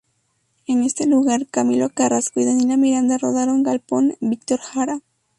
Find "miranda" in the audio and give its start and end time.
2.75-3.19